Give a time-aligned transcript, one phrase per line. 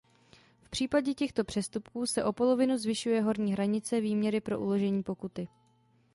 [0.63, 5.47] V případě těchto přestupků se o polovinu zvyšuje horní hranice výměry pro uložení pokuty.